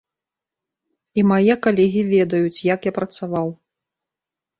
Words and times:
І 1.19 1.23
мае 1.31 1.53
калегі 1.65 2.01
ведаюць, 2.13 2.63
як 2.73 2.79
я 2.91 2.95
працаваў. 2.97 3.47